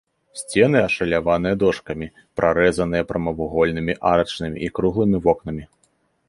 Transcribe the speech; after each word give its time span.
Сцены 0.39 0.77
ашаляваныя 0.87 1.59
дошкамі, 1.63 2.07
прарэзаныя 2.39 3.03
прамавугольнымі 3.11 3.93
арачнымі 4.13 4.57
і 4.71 4.73
круглымі 4.79 5.17
вокнамі. 5.29 5.63